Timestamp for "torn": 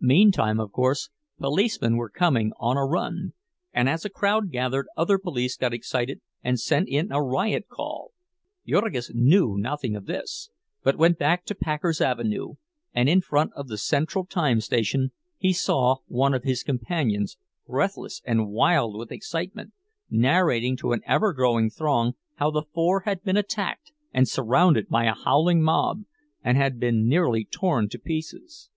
27.44-27.86